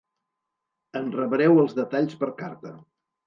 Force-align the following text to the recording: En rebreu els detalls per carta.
En 0.99 1.11
rebreu 1.17 1.61
els 1.65 1.77
detalls 1.81 2.17
per 2.23 2.31
carta. 2.43 2.73